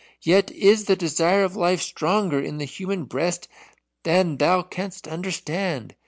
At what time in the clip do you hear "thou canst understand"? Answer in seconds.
4.37-5.93